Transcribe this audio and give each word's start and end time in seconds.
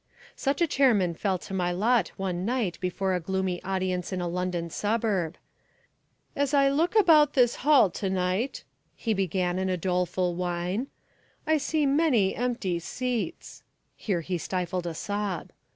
Such 0.35 0.63
a 0.63 0.65
chairman 0.67 1.13
fell 1.13 1.37
to 1.37 1.53
my 1.53 1.71
lot 1.71 2.07
one 2.17 2.43
night 2.43 2.79
before 2.81 3.13
a 3.13 3.19
gloomy 3.19 3.61
audience 3.63 4.11
in 4.11 4.19
a 4.19 4.27
London 4.27 4.71
suburb. 4.71 5.37
"As 6.35 6.55
I 6.55 6.69
look 6.69 6.95
about 6.95 7.33
this 7.33 7.57
hall 7.57 7.91
to 7.91 8.09
night," 8.09 8.63
he 8.95 9.13
began 9.13 9.59
in 9.59 9.69
a 9.69 9.77
doleful 9.77 10.33
whine, 10.33 10.87
"I 11.45 11.57
see 11.59 11.85
many 11.85 12.35
empty 12.35 12.79
seats." 12.79 13.61
Here 13.95 14.21
he 14.21 14.39
stifled 14.39 14.87
a 14.87 14.95
sob. 14.95 15.51